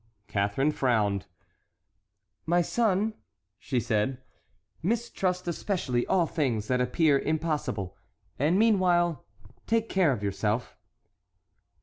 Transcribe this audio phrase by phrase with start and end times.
[0.27, 1.27] Catharine frowned.
[2.47, 3.13] "My son,"
[3.59, 4.17] she said,
[4.81, 7.95] "mistrust especially all things that appear impossible,
[8.39, 9.23] and meanwhile
[9.67, 10.75] take care of yourself."